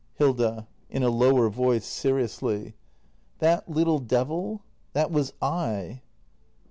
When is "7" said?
5.39-6.01